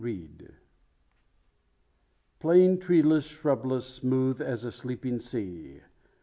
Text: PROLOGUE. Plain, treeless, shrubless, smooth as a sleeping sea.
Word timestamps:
PROLOGUE. 0.01 0.51
Plain, 2.39 2.79
treeless, 2.79 3.27
shrubless, 3.27 3.85
smooth 3.85 4.41
as 4.41 4.63
a 4.63 4.71
sleeping 4.71 5.19
sea. 5.19 5.81